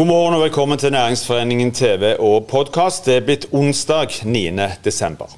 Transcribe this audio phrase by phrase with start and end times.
[0.00, 3.04] God morgen og velkommen til Næringsforeningen TV og podkast.
[3.04, 4.46] Det er blitt onsdag 9.
[4.80, 5.28] desember.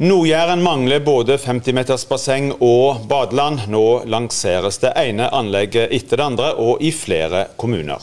[0.00, 3.66] Nord-Jæren mangler både 50-metersbasseng og badeland.
[3.68, 8.00] Nå lanseres det ene anlegget etter det andre, og i flere kommuner.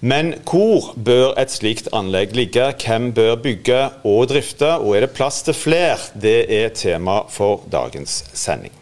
[0.00, 2.70] Men hvor bør et slikt anlegg ligge?
[2.80, 4.78] Hvem bør bygge og drifte?
[4.80, 6.00] Og er det plass til flere?
[6.16, 8.72] Det er tema for dagens sending.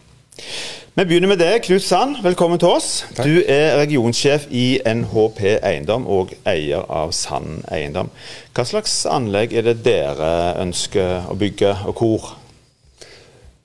[0.96, 2.22] Vi begynner med deg, Knut Sand.
[2.24, 2.86] Velkommen til oss.
[3.12, 3.26] Takk.
[3.28, 8.08] Du er regionsjef i NHP Eiendom og eier av Sand Eiendom.
[8.56, 10.30] Hva slags anlegg er det dere
[10.62, 12.30] ønsker å bygge, og hvor?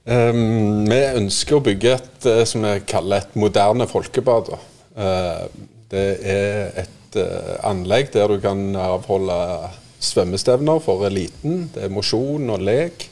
[0.03, 4.51] Um, vi ønsker å bygge et uh, som vi kaller et moderne folkebad.
[4.99, 5.47] Uh,
[5.93, 9.37] det er et uh, anlegg der du kan avholde
[10.03, 11.69] svømmestevner for eliten.
[11.71, 13.07] Det er mosjon og lek.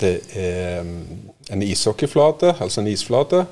[0.00, 0.88] det er
[1.50, 3.44] en ishockeyflate, altså en isflate.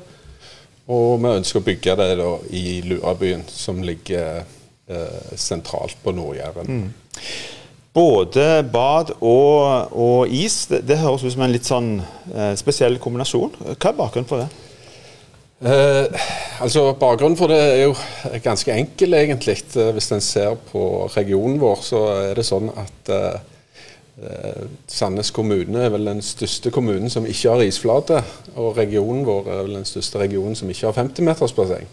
[0.88, 6.70] Og vi ønsker å bygge det da, i Lurabyen, som ligger eh, sentralt på Nord-Jæren.
[6.70, 7.18] Mm.
[7.98, 12.96] Både bad og, og is, det, det, høres ut som en litt sånn eh, spesiell
[13.02, 13.52] kombinasjon.
[13.74, 14.48] Hva er bakgrunnen for det?
[15.58, 16.26] Eh,
[16.62, 17.94] altså Bakgrunnen for det er jo
[18.44, 19.58] ganske enkel, egentlig.
[19.74, 23.40] Eh, hvis en ser på regionen vår, så er det sånn at eh,
[24.90, 28.22] Sandnes kommune er vel den største kommunen som ikke har isflate.
[28.58, 31.86] Og regionen vår er vel den største regionen som ikke har 50-metersbasseng.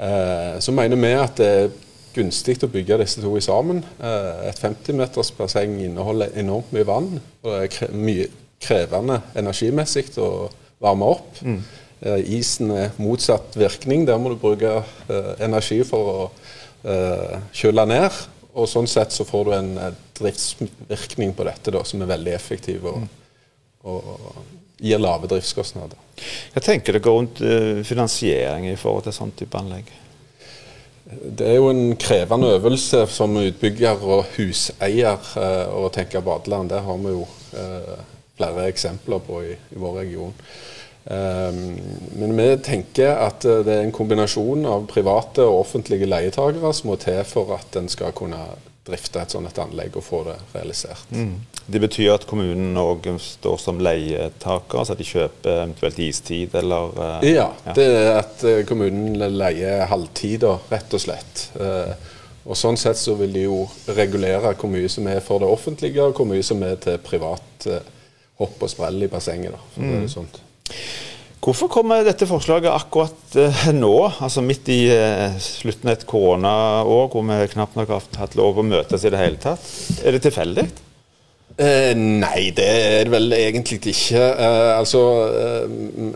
[0.00, 1.72] Eh, så mener vi at det er
[2.14, 3.82] gunstig å bygge disse to sammen.
[4.00, 7.12] Eh, et 50-metersbasseng inneholder enormt mye vann.
[7.42, 8.28] Og det er mye
[8.60, 11.40] krevende energimessig å varme opp.
[11.40, 11.62] Mm.
[12.32, 14.06] Isen er motsatt virkning.
[14.08, 14.78] Der må du bruke
[15.40, 16.20] energi for å
[17.52, 18.20] kjøle ned.
[18.56, 19.74] Og sånn sett så får du en
[20.20, 23.04] driftsvirkning på dette da, som er veldig effektiv og,
[23.88, 24.42] og
[24.80, 25.98] gir lave driftskostnader.
[26.54, 29.90] Jeg tenker det går rundt uh, finansiering i forhold til sånn type anlegg?
[31.10, 36.72] Det er jo en krevende øvelse som utbygger og huseier uh, å tenke badeland.
[36.72, 37.96] Det har vi jo uh,
[38.40, 40.36] flere eksempler på i, i vår region.
[41.10, 46.98] Men vi tenker at det er en kombinasjon av private og offentlige leietakere som må
[47.00, 48.38] til for at en skal kunne
[48.90, 51.08] drifte et sånt anlegg og få det realisert.
[51.14, 51.38] Mm.
[51.70, 56.94] Det betyr at kommunen òg står som leietaker, altså at de kjøper eventuelt istid, eller
[56.96, 61.44] uh, ja, ja, det er at uh, kommunen leier halvtider, rett og slett.
[61.54, 61.92] Uh,
[62.50, 63.62] og Sånn sett så vil de jo
[63.94, 67.68] regulere hvor mye som er for det offentlige, og hvor mye som er til privat
[68.40, 69.52] hopp og sprell i bassenget.
[69.54, 69.92] da, for mm.
[69.92, 70.40] det er sånt.
[71.40, 77.06] Hvorfor kommer dette forslaget akkurat uh, nå, altså midt i uh, slutten av et koronaår
[77.08, 79.64] hvor vi knapt nok har hatt lov å møtes i det hele tatt?
[80.04, 80.66] Er det tilfeldig?
[81.60, 84.20] Eh, nei, det er det vel egentlig ikke.
[84.76, 85.00] altså,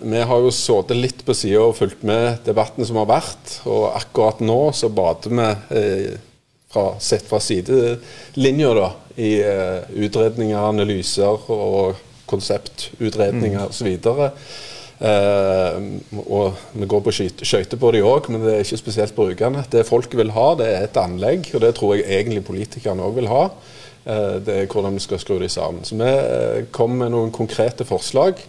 [0.01, 3.57] Vi har jo sittet litt på sida og fulgt med debatten som har vært.
[3.69, 6.15] Og akkurat nå så bader vi,
[6.73, 8.89] fra, sett fra sidelinja, da,
[9.21, 9.35] i
[10.07, 13.69] utredninger, analyser og konseptutredninger mm.
[13.69, 13.91] osv.
[14.95, 15.99] Uh,
[16.31, 17.13] og Vi går på
[17.43, 19.65] skøyter på de òg, men det er ikke spesielt brukende.
[19.71, 23.19] Det folk vil ha, det er et anlegg, og det tror jeg egentlig politikerne òg
[23.19, 23.49] vil ha.
[24.05, 25.83] Uh, det er hvordan vi skal skru de sammen.
[25.85, 28.43] Så vi uh, kommer med noen konkrete forslag.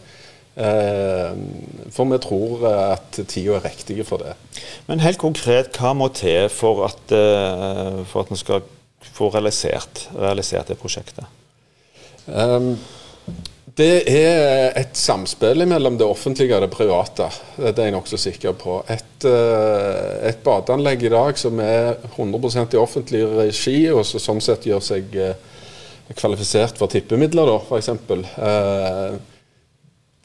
[0.55, 4.37] for vi tror at tida er riktig for det.
[4.87, 7.11] Men helt konkret, hva må til for at,
[8.07, 8.61] for at vi skal
[9.01, 11.25] få realisert, realisert det prosjektet?
[12.25, 12.77] Um,
[13.75, 17.27] det er et samspill mellom det offentlige og det private.
[17.57, 18.77] Det er jeg nokså sikker på.
[18.87, 24.39] Et, eh, et, badeanlegg i dag som er 100 i offentlig regi, og som sånn
[24.45, 25.35] sett gjør seg eh,
[26.15, 27.91] kvalifisert for tippemidler, da, f.eks.
[27.91, 29.17] Eh,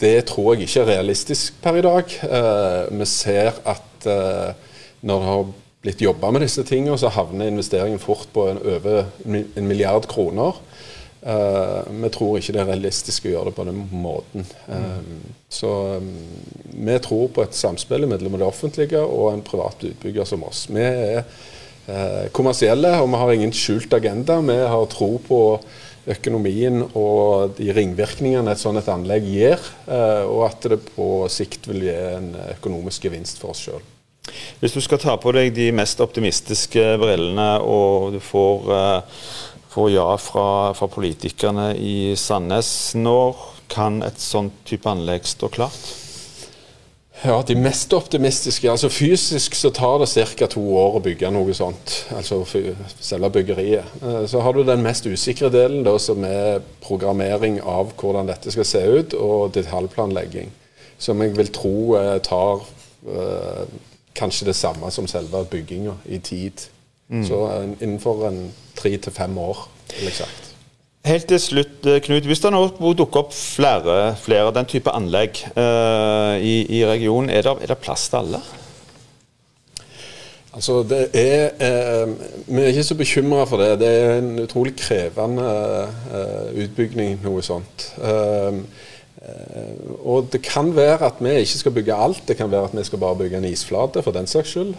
[0.01, 2.15] det tror jeg ikke er realistisk per i dag.
[2.89, 5.43] Vi ser at når det har
[5.85, 10.57] blitt jobba med disse tingene, så havner investeringen fort på en over en milliard kroner.
[11.21, 14.47] Uh, vi tror ikke det er realistisk å gjøre det på den måten.
[14.73, 15.19] Um,
[15.53, 16.09] så um,
[16.73, 20.67] vi tror på et samspill mellom det offentlige og en privat utbygger som oss.
[20.73, 21.25] Vi er
[22.37, 24.37] kommersielle, og vi har ingen skjult agenda.
[24.47, 25.41] Vi har tro på
[26.11, 31.89] økonomien og de ringvirkningene et sånt et anlegg gir, og at det på sikt vil
[31.89, 33.83] gi en økonomisk gevinst for oss sjøl.
[34.61, 38.71] Hvis du skal ta på deg de mest optimistiske brillene, og du får
[39.71, 42.95] får ja fra, fra, politikerne i Sandnes.
[42.95, 43.37] Når
[43.71, 45.93] kan et sånt type anlegg stå klart?
[47.21, 50.09] Ja, De mest optimistiske altså Fysisk så tar det
[50.39, 50.47] ca.
[50.49, 51.93] to år å bygge noe sånt.
[52.17, 52.41] Altså
[53.01, 53.85] selve byggeriet.
[54.03, 58.51] Eh, så har du den mest usikre delen, da, som er programmering av hvordan dette
[58.51, 60.51] skal se ut, og detaljplanlegging.
[60.99, 62.65] Som jeg vil tro eh, tar
[63.05, 63.65] eh,
[64.17, 66.71] kanskje det samme som selve bygginga i tid.
[67.11, 67.25] Mm.
[67.27, 67.41] Så
[67.81, 69.67] innenfor en tre til fem år,
[69.97, 70.51] vil jeg sagt.
[71.05, 72.27] Helt til slutt, eh, Knut.
[72.29, 72.61] Hvis det nå
[72.93, 77.79] dukker opp flere, flere den type anlegg uh, i, i, regionen, er det, er det,
[77.81, 78.41] plass til alle?
[80.53, 82.13] Altså, det er, eh,
[82.47, 83.79] Vi er ikke så bekymra for det.
[83.81, 85.51] Det er en utrolig krevende
[86.13, 87.87] eh, utbygging, noe sånt.
[88.03, 88.63] Eh, eh,
[90.01, 92.23] og det kan være at vi ikke skal bygge alt.
[92.29, 94.73] Det kan være at vi skal bare bygge en isflate, for den saks skyld.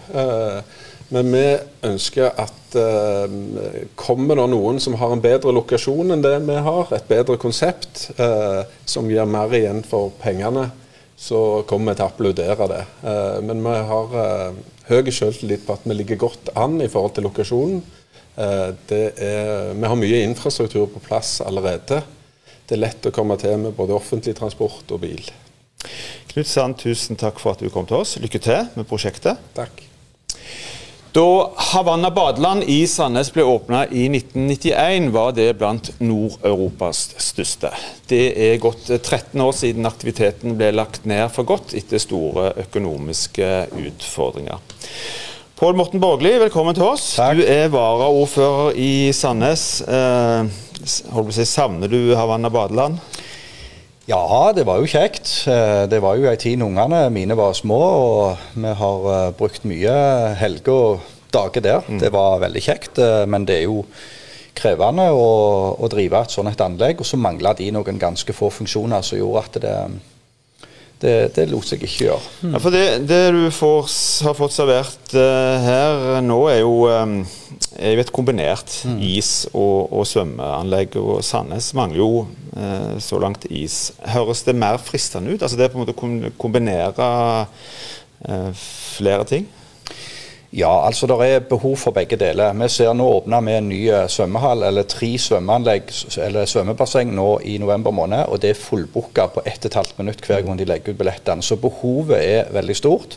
[1.12, 1.46] Men vi
[1.84, 3.34] ønsker at eh,
[4.00, 8.06] kommer det noen som har en bedre lokasjon enn det vi har, et bedre konsept
[8.16, 10.70] eh, som gir mer igjen for pengene,
[11.20, 12.86] så kommer vi til å applaudere det.
[13.04, 17.18] Eh, men vi har eh, høy selvtillit på at vi ligger godt an i forhold
[17.18, 17.84] til lokasjonen.
[18.40, 22.00] Eh, er, vi har mye infrastruktur på plass allerede.
[22.72, 25.26] Det er lett å komme til med både offentlig transport og bil.
[26.32, 28.14] Knut Sand, tusen takk for at du kom til oss.
[28.24, 29.42] Lykke til med prosjektet.
[29.58, 29.82] Takk.
[31.12, 31.26] Da
[31.74, 37.74] Havanna badeland i Sandnes ble åpna i 1991, var det blant Nord-Europas største.
[38.08, 43.52] Det er gått 13 år siden aktiviteten ble lagt ned for godt etter store økonomiske
[43.82, 44.64] utfordringer.
[45.62, 47.04] Pål Morten Borgli, velkommen til oss.
[47.20, 47.36] Takk.
[47.38, 49.84] Du er varaordfører i Sandnes.
[49.86, 50.48] Eh,
[50.90, 52.98] si, savner du Havanna badeland?
[54.10, 55.30] Ja, det var jo kjekt.
[55.46, 59.70] Eh, det var jo ei tid ungene mine var små, og vi har eh, brukt
[59.70, 59.94] mye
[60.42, 61.86] helger og dager der.
[61.86, 62.02] Mm.
[62.08, 63.84] Det var veldig kjekt, eh, men det er jo
[64.58, 65.30] krevende å,
[65.78, 67.06] å drive et sånt et anlegg.
[67.06, 69.78] Og så mangla de noen ganske få funksjoner som gjorde at det,
[71.02, 72.32] det, det lot seg ikke gjøre.
[72.42, 72.56] Mm.
[72.56, 73.92] Ja, for det, det du får,
[74.28, 77.22] har fått servert uh, her nå, er jo um,
[77.82, 79.00] er jo et kombinert mm.
[79.18, 80.98] is- og, og, svømmeanlegg.
[81.02, 82.12] Og Sandnes mangler jo
[82.58, 83.92] uh, så langt is.
[84.14, 85.42] Høres det mer fristende ut?
[85.42, 87.10] Altså det er på en måte å kombinere
[88.28, 88.52] uh,
[88.98, 89.50] flere ting?
[90.52, 92.52] Ja, altså det er behov for begge deler.
[92.60, 95.94] Vi ser nå åpna med en ny svømmehall, eller tre svømmeanlegg
[96.26, 98.26] eller svømmebasseng nå i november måned.
[98.28, 101.42] Og det er fullbooka på 1 12 minutt hver gang de legger ut billettene.
[101.44, 103.16] Så behovet er veldig stort.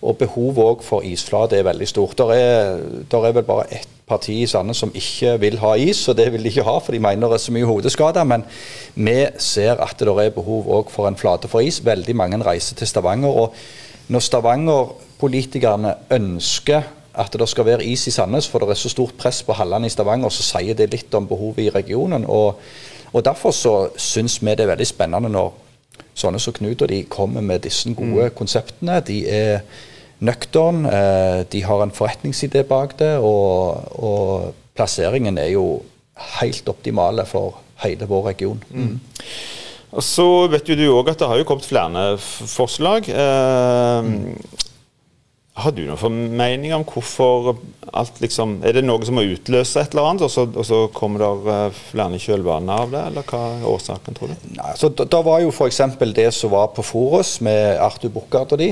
[0.00, 2.16] Og behovet òg for isflate er veldig stort.
[2.18, 2.80] Der er,
[3.10, 6.30] der er vel bare ett parti i Sandnes som ikke vil ha is, og det
[6.32, 8.24] vil de ikke ha, for de mener det er så mye hodeskader.
[8.24, 8.48] Men
[8.94, 11.84] vi ser at det er behov òg for en flate for is.
[11.84, 13.28] Veldig mange reiser til Stavanger.
[13.28, 13.54] og
[14.08, 16.82] når Stavanger-politikerne ønsker
[17.14, 19.86] at det skal være is i Sandnes, for det er så stort press på hallene
[19.86, 22.24] i Stavanger, så sier det litt om behovet i regionen.
[22.26, 22.58] Og,
[23.12, 25.52] og Derfor så syns vi det er veldig spennende når
[26.14, 28.34] sånne som Knut og de kommer med disse gode mm.
[28.34, 29.00] konseptene.
[29.00, 29.60] De er
[30.20, 35.82] nøktern, eh, de har en forretningsidé bak det, og, og, plasseringen er jo
[36.40, 38.62] helt optimale for hele vår region.
[38.70, 38.98] Mm.
[39.92, 43.10] Og Så vet du òg at det har jo kommet flere forslag.
[43.12, 44.61] Eh, mm.
[45.52, 47.58] Har du noen formening om hvorfor
[47.92, 50.78] alt liksom Er det noe som må utløse et eller annet, og så, og så
[50.96, 54.48] kommer det eh, flere kjølvaner av det, eller hva er årsaken, tror du?
[54.56, 55.82] Nei, så da, da var jo f.eks.
[56.16, 58.70] det som var på Forus med Arthur Bukkard og de,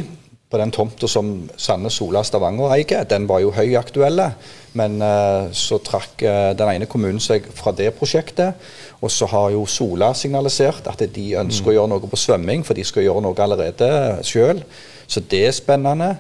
[0.50, 1.28] på den tomta som
[1.60, 4.32] Sandnes Sola Stavanger eier, den var jo høyaktuelle.
[4.74, 8.58] Men uh, så trakk uh, den ene kommunen seg fra det prosjektet.
[8.98, 11.70] Og så har jo Sola signalisert at de ønsker mm.
[11.70, 13.90] å gjøre noe på svømming, for de skal gjøre noe allerede
[14.26, 14.64] sjøl.
[15.06, 16.16] Så det er spennende.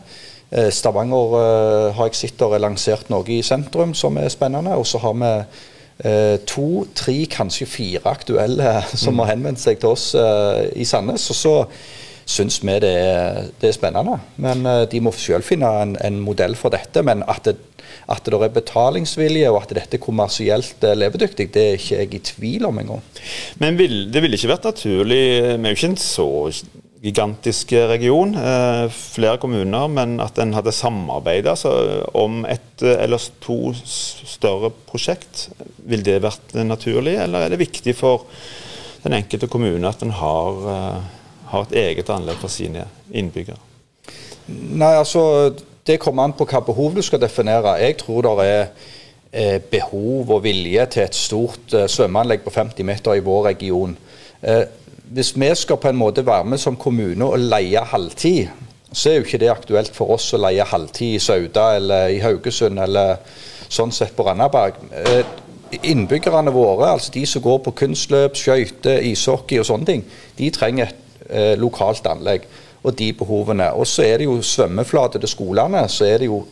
[0.50, 1.34] Uh, Stavanger
[1.96, 4.76] har jeg sett har lansert noe i sentrum som er spennende.
[4.78, 5.34] Og så har vi
[6.48, 9.18] to, tre, kanskje fire aktuelle som mm.
[9.20, 11.26] har henvendt seg til oss i Sandnes.
[11.28, 11.52] Og så
[12.24, 14.16] syns vi det er, det er, spennende.
[14.40, 17.04] Men de må selv finne en, en, modell for dette.
[17.04, 17.58] Men at det,
[18.10, 22.22] at det er betalingsvilje og at dette er kommersielt levedyktig, det er ikke jeg i
[22.32, 23.02] tvil om engang.
[23.62, 26.28] Men vil, det ville ikke vært naturlig Vi er jo ikke en så
[27.00, 31.72] gigantisk region, eh, flere kommuner, men at en hadde samarbeida altså,
[32.14, 35.48] om et eller to større prosjekt.
[35.88, 38.26] Vil det vært naturlig, eller er det viktig for
[39.00, 41.08] den enkelte kommune at en har eh,
[41.50, 43.58] har et eget anlegg for sine innbyggere?
[44.50, 45.52] Nei, altså
[45.86, 47.78] Det kommer an på hva behov du skal definere.
[47.80, 48.66] Jeg tror det er
[49.32, 53.96] eh, behov og vilje til et stort eh, svømmeanlegg på 50 meter i vår region.
[55.10, 58.46] Hvis vi skal på en måte være med som kommune og leie halvtid,
[58.92, 62.20] så er jo ikke det aktuelt for oss å leie halvtid i Sauda eller i
[62.22, 63.16] Haugesund eller
[63.66, 64.78] sånn sett på Randaberg.
[65.00, 65.32] Eh,
[65.90, 70.06] innbyggerne våre, altså de som går på kunstløp, skøyter, ishockey og sånne ting,
[70.38, 72.46] de trenger et eh, lokalt anlegg
[72.84, 73.66] og de behovene.
[73.74, 76.44] Og så er det jo svømmeflate til skolene, så er det jo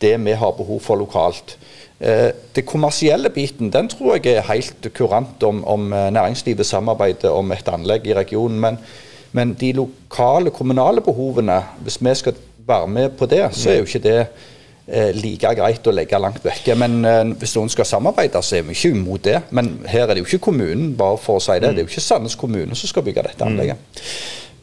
[0.00, 1.58] det vi har behov for lokalt.
[2.02, 7.30] Eh, det kommersielle biten den tror jeg er helt kurant om, om eh, næringslivet samarbeider
[7.30, 8.58] om et anlegg i regionen.
[8.60, 8.78] Men,
[9.32, 12.34] men, de lokale, kommunale behovene, hvis vi skal
[12.66, 14.18] være med på det, så er jo ikke det
[14.88, 16.74] eh, like greit å legge langt vekke.
[16.74, 17.06] Men
[17.38, 19.38] hvis noen skal samarbeide, så er vi ikke imot det.
[19.50, 21.70] Men her er det jo ikke kommunen, bare for å si det.
[21.70, 23.78] Det er jo ikke Sandnes kommune som skal bygge dette anlegget.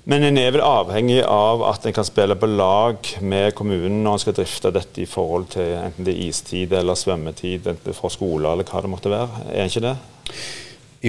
[0.06, 4.16] Men en er vel avhengig av at en kan spille på lag med kommunen når
[4.16, 8.14] en skal drifte dette i forhold til enten det er istid eller svømmetid, enten for
[8.14, 9.44] skoler eller hva det måtte være.
[9.52, 9.96] Er en ikke det?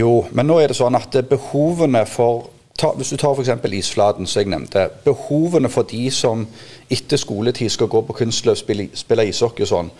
[0.00, 3.50] Jo, men nå er det sånn at behovene for ta, Hvis du tar f.eks.
[3.72, 4.86] isflaten, som jeg nevnte.
[5.04, 6.46] Behovene for de som
[6.90, 9.90] etter skoletid skal gå på kunstløp, spille, spille ishockey og sånn,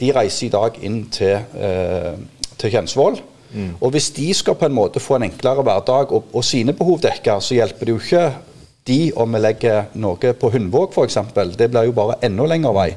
[0.00, 2.14] de reiser i dag inn til, eh,
[2.56, 3.18] til Kjensvoll.
[3.52, 3.72] Mm.
[3.80, 7.00] Og Hvis de skal på en måte få en enklere hverdag og, og sine behov
[7.02, 8.24] dekka, så hjelper det jo ikke
[8.88, 11.18] de om vi legger noe på Hundvåg f.eks.
[11.56, 12.88] Det blir jo bare enda lengre vei.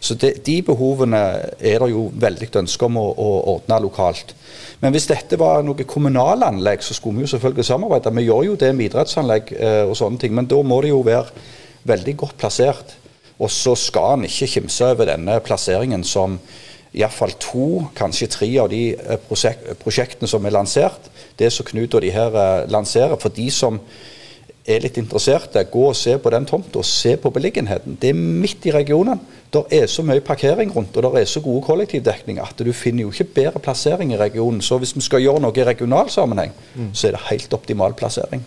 [0.00, 1.20] Så det, De behovene
[1.58, 4.34] er det jo veldig ønske om å, å, ordne lokalt.
[4.80, 8.14] Men hvis dette var noe kommunale anlegg, så skulle vi jo selvfølgelig samarbeide.
[8.16, 11.02] Vi gjør jo det med idrettsanlegg eh, og sånne ting, men da må det jo
[11.06, 11.46] være
[11.86, 12.96] veldig godt plassert.
[13.36, 16.38] Og så skal en ikke kimse over denne plasseringen som
[16.94, 21.10] iallfall to, kanskje tre av de eh, prosjek prosjektene som er lansert.
[21.36, 23.16] Det som Knut og de her eh, lanserer.
[23.20, 23.80] For de som
[24.66, 26.82] er litt interesserte, gå og se på den tomta.
[26.82, 27.98] Se på beliggenheten.
[28.00, 29.20] Det er midt i regionen.
[29.52, 33.06] Det er så mye parkering rundt, og det er så gode kollektivdekninger at du finner
[33.06, 34.60] jo ikke bedre plassering i regionen.
[34.64, 36.90] Så hvis vi skal gjøre noe i regional sammenheng, mm.
[36.92, 38.42] så er det helt optimal plassering.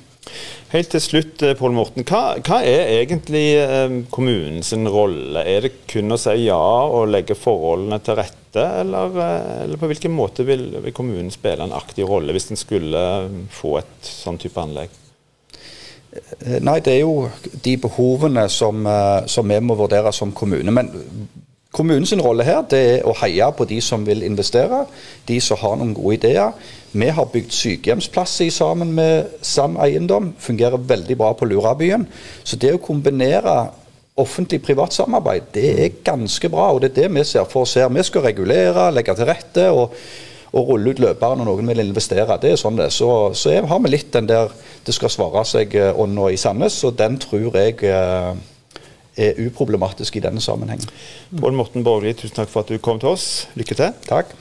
[0.70, 2.06] Helt til slutt, eh, Pål Morten.
[2.06, 5.42] Hva, hva, er egentlig eh, kommunens rolle?
[5.42, 9.90] Er det kun å si ja og legge forholdene til rette, eller, eh, eller på
[9.90, 13.02] hvilken måte vil, vil, kommunen spille en aktiv rolle hvis den skulle
[13.54, 14.94] få et sånn type anlegg?
[16.66, 17.30] Nei, det er jo
[17.66, 18.82] de behovene som,
[19.30, 20.74] som vi må vurdere som kommune.
[20.74, 20.90] Men
[21.72, 24.86] kommunens rolle her det er å heie på de som vil investere,
[25.28, 26.56] de som har noen gode ideer.
[26.92, 30.34] Vi har bygd sykehjemsplasser sammen med Sam Eiendom.
[30.42, 32.08] Fungerer veldig bra på Lurabyen.
[32.44, 33.70] Så det å kombinere
[34.20, 36.72] offentlig-privat samarbeid, det er ganske bra.
[36.74, 37.92] Og det er det vi ser for oss her.
[37.94, 39.94] Vi skal regulere, legge til rette og,
[40.50, 42.40] og rulle ut løpere når noen vil investere.
[42.42, 44.50] Det er sånn det Så, så har vi litt den der
[44.86, 48.34] det skal svare seg-ånda eh, i Sandnes, og den tror jeg eh,
[49.20, 50.84] er uproblematisk i denne sammenheng.
[51.36, 53.48] Pål Morten Borgli, tusen takk for at du kom til oss.
[53.60, 53.98] Lykke til.
[54.08, 54.32] Takk.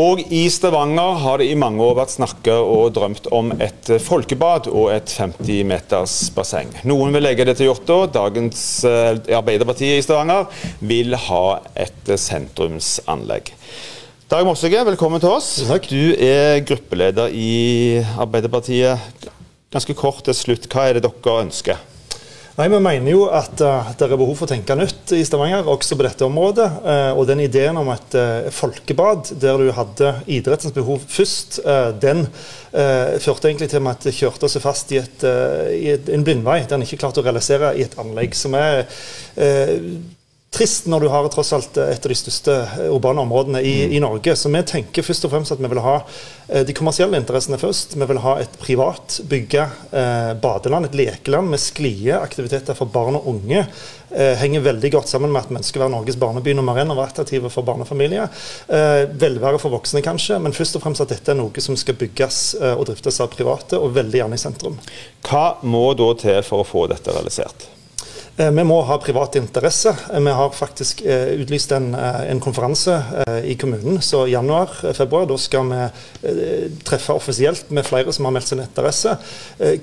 [0.00, 4.70] Og i Stavanger har det i mange år vært snakket og drømt om et folkebad
[4.72, 6.70] og et 50 meters basseng.
[6.88, 8.06] Noen vil legge det til hjorto.
[8.08, 10.48] Dagens eh, Arbeiderpartiet i Stavanger
[10.80, 11.44] vil ha
[11.76, 13.52] et sentrumsanlegg.
[14.32, 15.58] Dag Mossige, velkommen til oss.
[15.68, 15.90] Takk.
[15.92, 19.28] Du er gruppeleder i Arbeiderpartiet.
[19.72, 21.88] Ganske kort til slutt, hva er det dere ønsker?
[22.52, 25.64] Nei, Vi mener jo at uh, det er behov for å tenke nytt i Stavanger,
[25.72, 26.66] også på dette området.
[26.84, 31.62] Uh, og den ideen om et uh, folkebad der du hadde idrettens behov først,
[32.02, 32.26] den
[32.72, 35.24] førte egentlig til at det kjørte seg fast i, et,
[35.76, 38.86] i et, en blindvei der en ikke klarte å realisere i et anlegg som er
[40.52, 42.54] trist når du har tross alt et av de største
[42.92, 43.94] urbane områdene i, mm.
[43.96, 44.36] i, Norge.
[44.36, 47.96] Så vi tenker først og fremst at vi vil ha eh, de kommersielle interessene først.
[47.96, 53.32] Vi vil ha et privat bygge eh, badeland, et lekeland med sklieaktiviteter for barn og
[53.32, 53.64] unge.
[54.12, 56.92] Eh, henger veldig godt sammen med at vi ønsker å være Norges barneby nummer én
[56.92, 58.28] og være attraktive for barnefamilier.
[58.68, 61.96] Eh, velvære for voksne kanskje, men først og fremst at dette er noe som skal
[61.96, 64.76] bygges eh, og driftes av private, og veldig gjerne i sentrum.
[65.24, 67.72] Hva må da til for å få dette realisert?
[68.36, 69.92] Eh, vi må ha privat interesse.
[70.12, 72.94] Eh, vi har faktisk eh, utlyst en, en konferanse
[73.44, 74.00] i kommunen.
[74.02, 75.82] Så i januar-februar da skal vi
[76.86, 79.16] treffe offisielt med flere som har meldt sin interesse.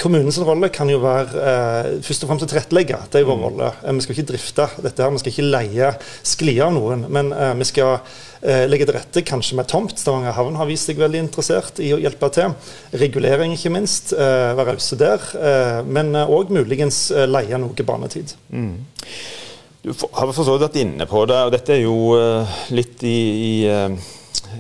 [0.01, 2.97] Kommunens rolle kan jo være først og fremst å tilrettelegge.
[3.11, 3.45] Det er vår mm.
[3.45, 3.69] rolle.
[3.83, 5.91] Vi skal ikke drifte dette her, vi skal ikke leie
[6.33, 7.05] sklier av noen.
[7.11, 7.99] Men vi skal
[8.41, 9.97] legge til rette, kanskje med tomt.
[9.99, 12.53] Stavanger havn har vist seg veldig interessert i å hjelpe til.
[13.01, 14.13] Regulering, ikke minst.
[14.13, 15.25] Eh, være rause der.
[15.35, 18.35] Eh, men òg muligens leie noe banetid.
[18.49, 18.77] Mm.
[19.83, 22.15] Du har for så vidt vært inne på det, og dette er jo
[22.75, 23.19] litt i,
[23.51, 23.53] i,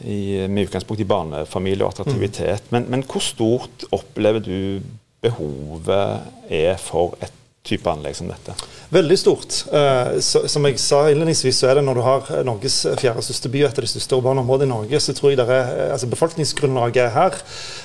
[0.07, 2.69] i med utgangspunkt i barnefamilie og attraktivitet.
[2.69, 2.75] Mm.
[2.75, 4.79] Men, men hvor stort opplever du
[5.23, 8.55] behovet er for et type anlegg som dette?
[8.89, 9.65] Veldig stort.
[9.73, 13.51] Eh, så, som jeg sa innledningsvis, så er det når du har Norges fjerde største
[13.51, 15.91] by, et av de største urbane områdene i Norge, så tror jeg det er, eh,
[15.93, 17.37] altså befolkningsgrunnlaget er her.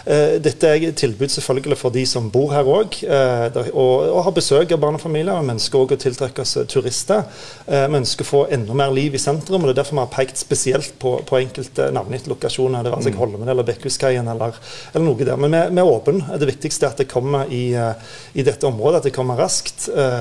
[0.07, 4.21] Eh, dette er et tilbud selvfølgelig for de som bor her òg, eh, og, og,
[4.25, 5.43] har besøk av barnefamilier.
[5.43, 7.27] Vi ønsker òg å tiltrekke oss turister.
[7.67, 10.13] vi ønsker å få enda mer liv i sentrum, og det er derfor vi har
[10.15, 12.85] pekt spesielt på, på enkelte navngitte lokasjoner.
[12.85, 13.21] Det være seg mm.
[13.21, 14.57] Holmen eller Bekkhuskaien eller,
[14.95, 15.37] eller, noe der.
[15.37, 16.39] Men vi, vi er åpne.
[16.41, 19.64] Det viktigste er at det kommer i, i dette området, at det kommer raskt.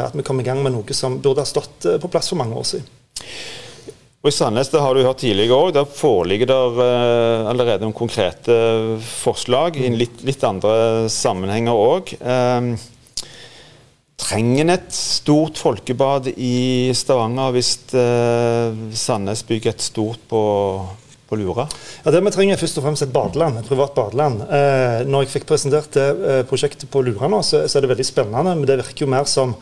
[0.08, 2.40] At vi kom i gang med noe som burde ha stått eh, på plass for
[2.40, 2.88] mange år siden.
[4.24, 7.96] Og I Sandnes det har du hørt tidligere også, der foreligger det uh, allerede noen
[7.98, 8.56] konkrete
[9.04, 12.14] forslag i litt, litt andre sammenhenger òg.
[14.24, 20.42] Trenger en et stort folkebad i Stavanger hvis eh, Sandnes bygger et stort på,
[21.30, 21.68] på Lura?
[22.04, 24.44] Ja, Det vi trenger er først og fremst et badeland, et privat badeland.
[24.48, 27.94] Eh, når jeg fikk presentert det eh, prosjektet på Lura nå, så, så, er det
[27.96, 28.56] veldig spennende.
[28.60, 29.56] Men det virker jo mer som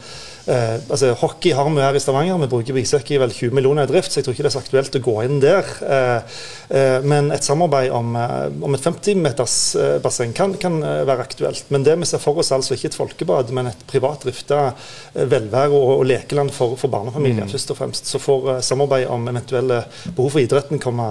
[0.52, 2.40] Eh, altså, hockey har vi her i Stavanger.
[2.44, 4.56] Vi bruker Bisøk i vel 20 millioner i drift, så jeg tror ikke det er
[4.56, 5.70] så aktuelt å gå inn der.
[5.86, 6.40] Eh,
[6.78, 11.70] eh, men et samarbeid om, eh, om et 50-meters eh, kan, kan, være aktuelt.
[11.72, 14.74] Men det vi ser for oss, altså ikke et folkebad, men et privat drifta
[15.16, 17.54] velvære- og, og, lekeland for, for barnefamilier, mm.
[17.54, 18.12] først og fremst.
[18.12, 21.08] Så får samarbeid om eventuelle behov for idretten komme,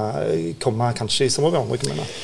[0.60, 2.14] komme kanskje i samarbeid med andre kommuner.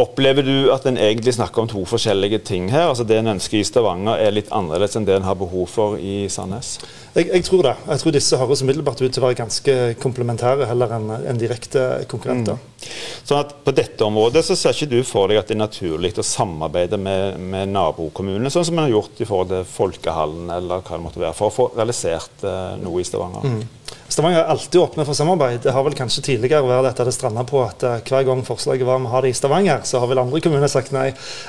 [0.00, 2.86] Opplever du at en egentlig snakker om to forskjellige ting her?
[2.88, 5.98] Altså Det en ønsker i Stavanger er litt annerledes enn det en har behov for
[6.00, 6.78] i Sandnes?
[7.12, 7.74] Jeg, jeg tror det.
[7.90, 12.06] Jeg tror disse høres umiddelbart ut til å være ganske komplementære heller enn en direkte
[12.08, 12.56] konkurrenter.
[12.56, 12.86] Mm.
[13.28, 16.14] Sånn at På dette området så ser ikke du for deg at det er naturlig
[16.16, 20.80] å samarbeide med, med nabokommunene, sånn som en har gjort i forhold til Folkehallen eller
[20.80, 23.44] hva det måtte være, for å få realisert uh, noe i Stavanger?
[23.44, 23.81] Mm.
[24.12, 25.62] Stavanger er alltid åpne for samarbeid.
[25.64, 28.84] Det har vel kanskje tidligere vært dette det stranda på at uh, hver gang forslaget
[28.84, 31.06] var om å ha det i Stavanger, så har vel andre kommuner sagt nei.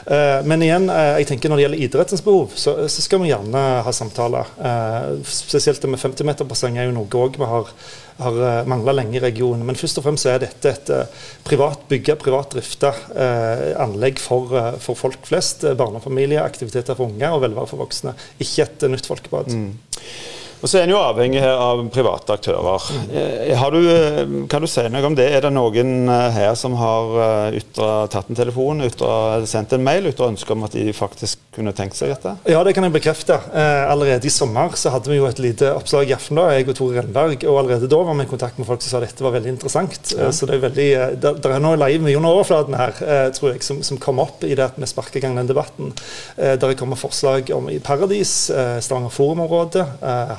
[0.07, 3.31] Uh, men igjen, uh, jeg tenker når det gjelder idrettens behov, så, så skal vi
[3.33, 4.53] gjerne ha samtaler.
[5.27, 7.71] spesielt det med 50-meterbasseng er jo noe òg vi har,
[8.23, 9.65] har mangla lenge i regionen.
[9.67, 10.91] Men først og fremst er dette et
[11.43, 12.93] privat bygga, privat drifta
[13.83, 15.67] anlegg for, for, folk flest.
[15.79, 18.15] Barnefamilier, aktiviteter for unge og velvære for voksne.
[18.39, 19.51] Ikke et nytt folkebad.
[19.51, 20.32] Mm.
[20.63, 22.85] Og så er en jo avhengig her av private aktører.
[22.95, 23.09] Mm.
[23.73, 25.27] Du, eh, kan du si noe om det?
[25.35, 30.07] Er det noen eh, her som har ytra, tatt en telefon, ytra, sendt en mail,
[30.13, 32.35] ytra ønske om at de faktisk kunne tenkt seg dette?
[32.49, 33.37] Ja, det kan jeg bekrefte.
[33.53, 36.77] Eh, allerede i sommer så hadde vi jo et lite oppslag i Aftenbladet, jeg og
[36.79, 37.45] Tore Renberg.
[37.47, 40.13] Og allerede da var vi i kontakt med folk som sa dette var veldig interessant.
[40.17, 40.31] Ja.
[40.35, 40.89] Så det er veldig,
[41.23, 42.95] det, der er noe live mye under overflaten her,
[43.35, 45.93] tror jeg, som, som kom opp i det at vi sparker i gang den debatten.
[46.37, 49.85] Der det kommer forslag om i Paradis, Stavanger Forumområde,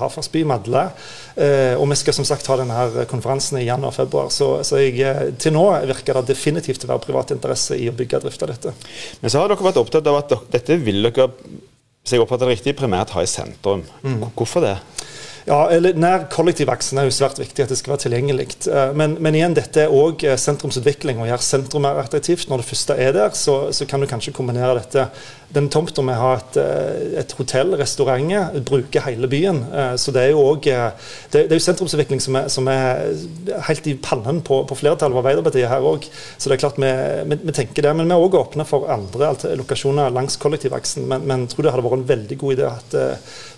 [0.01, 0.89] Hafarsby Madle.
[0.89, 4.31] Eh, og vi skal som sagt ha denne konferansen i januar-februar.
[4.31, 7.97] Så, så jeg, eh, til nå virker det definitivt å være privat interesse i å
[7.97, 8.75] bygge og drifte dette.
[9.23, 11.31] Men så har dere vært opptatt av at dette vil dere,
[12.05, 13.83] hvis jeg oppfatter det riktig, primært ha i sentrum.
[14.05, 14.29] Mm.
[14.37, 14.77] Hvorfor det?
[15.45, 18.47] Ja, eller Nær kollektivaksen er jo svært viktig at det skal være tilgjengelig.
[18.71, 21.21] Eh, men, men igjen, dette er òg eh, sentrumsutvikling.
[21.21, 22.49] Å gjøre sentrum mer attraktivt.
[22.49, 25.09] Når det første er der, så, så kan du kanskje kombinere dette.
[25.55, 29.61] Den tomta med å ha et, eh, et hotell, restauranter, bruke hele byen.
[30.01, 30.79] Så det er jo òg det,
[31.33, 33.13] det, er jo sentrumsutvikling som er, som er
[33.69, 36.09] helt i pannen på, på flertallet av Arbeiderpartiet her òg.
[36.39, 36.91] Så det er klart vi,
[37.31, 37.95] vi, vi, tenker det.
[37.97, 41.07] Men vi er òg åpne for andre lokasjoner langs kollektivaksen.
[41.11, 42.99] Men, men tror det hadde vært en veldig god idé at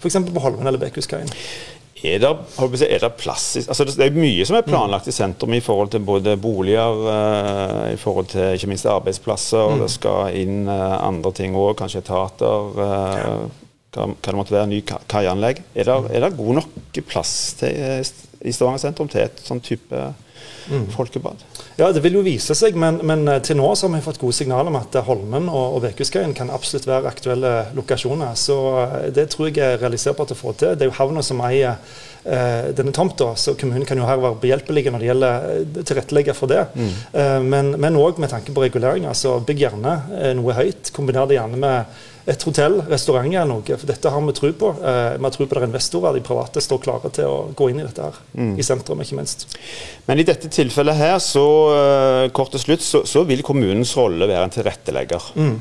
[0.00, 0.20] f.eks.
[0.28, 1.32] på Holmen eller Bekhuskaien.
[2.07, 2.31] Er det,
[2.87, 6.05] er det plass altså Det er mye som er planlagt i sentrum i forhold til
[6.07, 9.59] både boliger, uh, i forhold til ikke minst arbeidsplasser.
[9.59, 9.95] og Det mm.
[9.97, 12.71] skal inn uh, andre ting òg, kanskje etater.
[12.77, 13.64] Uh,
[13.97, 15.64] hva, hva, det måtte være, ny kaianlegg.
[15.75, 18.05] Er, er, det god nok plass til,
[18.45, 20.07] i Stavanger sentrum til et sånn type
[20.70, 20.87] mm.
[20.94, 21.42] folkebad?
[21.76, 24.20] Ja, Det vil jo vise seg, men, men, eh, til nå så har vi fått
[24.22, 28.35] gode signaler om at eh, Holmen og, Vekuskaien kan absolutt være aktuelle lokasjoner.
[28.38, 30.74] Så eh, det tror jeg er realiserbart å få til.
[30.74, 31.76] Det er jo havna som eier
[32.24, 36.52] eh, denne tomta, så kommunen kan jo her være behjelpelige når det gjelder tilrettelegge for
[36.52, 36.66] det.
[36.74, 36.92] Mm.
[37.22, 37.38] Eh,
[37.76, 39.09] men òg med tanke på regulering.
[39.11, 39.96] altså Bygg gjerne
[40.38, 40.92] noe høyt.
[40.96, 43.76] Kombiner det gjerne med et hotell, restaurant eller noe.
[43.78, 44.72] For dette har vi tro på.
[44.82, 46.16] Eh, vi har tro på er investorer.
[46.16, 48.18] De private står klare til å gå inn i dette her.
[48.34, 48.56] Mm.
[48.58, 49.46] I sentrum, ikke minst.
[50.08, 54.26] Men i dette tilfellet her, så eh, kort til slutt, så, så vil kommunens rolle
[54.26, 55.30] være en tilrettelegger.
[55.38, 55.56] Mm.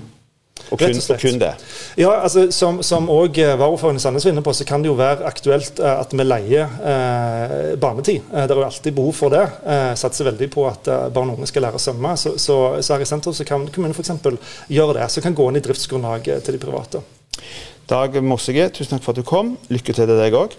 [0.71, 1.51] Og kun, og kun, det?
[1.99, 4.89] Ja, altså Som, som også eh, varaordføreren i Sandnes var inne på, så kan det
[4.89, 8.23] jo være aktuelt eh, at vi leier eh, barnetid.
[8.31, 9.43] Eh, det er jo alltid behov for det.
[9.67, 12.15] Eh, satser veldig på at barn og unge skal lære å svømme.
[12.17, 14.15] Så, så, så, her i sentrum så kan kommunen f.eks.
[14.71, 15.09] gjøre det.
[15.11, 17.03] Så kan gå inn i driftsgrunnlaget til de private.
[17.91, 19.57] Dag Mossige, tusen takk for at du kom.
[19.69, 20.55] Lykke til til deg òg.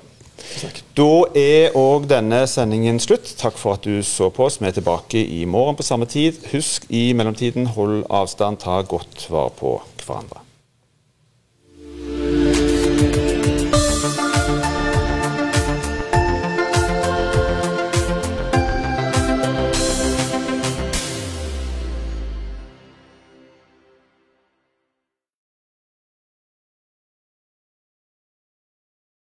[0.97, 3.35] Da er òg denne sendingen slutt.
[3.41, 4.61] Takk for at du så på oss.
[4.61, 6.41] Vi er tilbake i morgen på samme tid.
[6.53, 10.46] Husk i mellomtiden, hold avstand, ta godt vare på hverandre.